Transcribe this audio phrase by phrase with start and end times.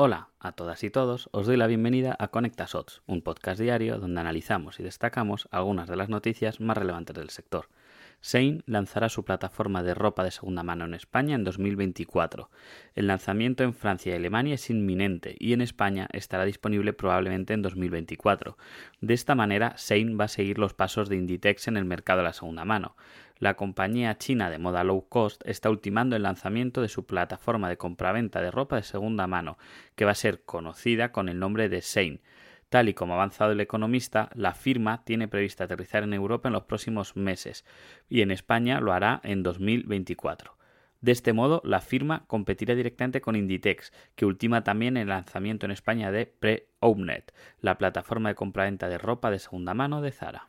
[0.00, 2.68] Hola a todas y todos, os doy la bienvenida a Conecta
[3.08, 7.66] un podcast diario donde analizamos y destacamos algunas de las noticias más relevantes del sector.
[8.20, 12.50] Sein lanzará su plataforma de ropa de segunda mano en España en 2024.
[12.94, 17.62] El lanzamiento en Francia y Alemania es inminente y en España estará disponible probablemente en
[17.62, 18.56] 2024.
[19.00, 22.24] De esta manera, Sein va a seguir los pasos de Inditex en el mercado de
[22.24, 22.96] la segunda mano
[23.38, 27.76] la compañía china de moda low cost está ultimando el lanzamiento de su plataforma de
[27.76, 29.58] compraventa de ropa de segunda mano,
[29.94, 32.20] que va a ser conocida con el nombre de Sein.
[32.68, 36.52] Tal y como ha avanzado el economista, la firma tiene previsto aterrizar en Europa en
[36.52, 37.64] los próximos meses
[38.08, 40.58] y en España lo hará en 2024.
[41.00, 45.72] De este modo, la firma competirá directamente con Inditex, que ultima también el lanzamiento en
[45.72, 50.48] España de Pre-Ownet, la plataforma de compraventa de ropa de segunda mano de Zara.